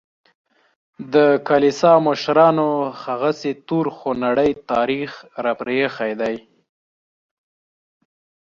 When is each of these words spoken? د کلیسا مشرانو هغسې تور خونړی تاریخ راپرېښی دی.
د 1.13 1.15
کلیسا 1.47 1.93
مشرانو 2.07 2.69
هغسې 3.03 3.51
تور 3.67 3.85
خونړی 3.97 4.51
تاریخ 4.71 5.11
راپرېښی 5.45 6.11
دی. 6.21 6.35